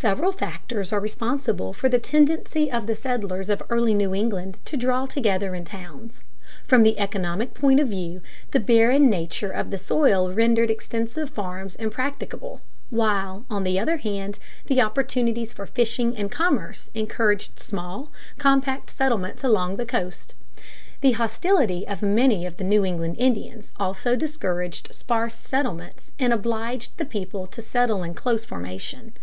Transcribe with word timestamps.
Several 0.00 0.30
factors 0.30 0.92
are 0.92 1.00
responsible 1.00 1.72
for 1.72 1.88
the 1.88 1.98
tendency 1.98 2.70
of 2.70 2.86
the 2.86 2.94
settlers 2.94 3.50
of 3.50 3.60
early 3.68 3.94
New 3.94 4.14
England 4.14 4.56
to 4.66 4.76
draw 4.76 5.06
together 5.06 5.56
in 5.56 5.64
towns. 5.64 6.22
From 6.64 6.84
the 6.84 7.00
economic 7.00 7.52
point 7.52 7.80
of 7.80 7.88
view, 7.88 8.20
the 8.52 8.60
barren 8.60 9.10
nature 9.10 9.50
of 9.50 9.70
the 9.72 9.76
soil 9.76 10.32
rendered 10.32 10.70
extensive 10.70 11.30
farms 11.30 11.74
impracticable, 11.74 12.60
while, 12.90 13.44
on 13.50 13.64
the 13.64 13.76
other 13.76 13.96
hand, 13.96 14.38
the 14.66 14.80
opportunities 14.80 15.52
for 15.52 15.66
fishing 15.66 16.16
and 16.16 16.30
commerce 16.30 16.90
encouraged 16.94 17.58
small, 17.58 18.12
compact 18.38 18.90
settlements 18.90 19.42
along 19.42 19.74
the 19.74 19.84
coast. 19.84 20.32
The 21.00 21.10
hostility 21.18 21.88
of 21.88 22.02
many 22.02 22.46
of 22.46 22.56
the 22.56 22.62
New 22.62 22.84
England 22.84 23.16
Indians 23.18 23.72
also 23.80 24.14
discouraged 24.14 24.94
sparse 24.94 25.34
settlements 25.34 26.12
and 26.20 26.32
obliged 26.32 26.96
the 26.98 27.04
people 27.04 27.48
to 27.48 27.60
settle 27.60 28.04
in 28.04 28.14
close 28.14 28.44
formation. 28.44 29.14